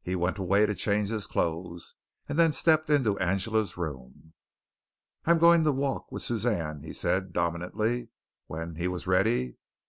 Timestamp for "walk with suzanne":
5.72-6.82